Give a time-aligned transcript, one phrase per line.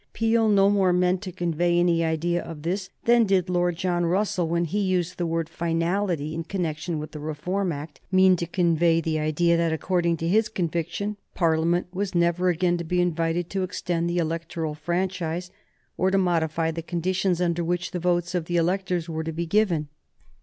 [0.13, 4.03] Peel no more meant to convey any idea of this kind than did Lord John
[4.07, 8.47] Russell, when he used the word finality in connection with the Reform Act, mean to
[8.47, 13.47] convey the idea that, according to his conviction, Parliament was never again to be invited
[13.51, 15.51] to extend the electoral franchise
[15.97, 19.45] or to modify the conditions under which the votes of the electors were to be
[19.45, 19.87] given.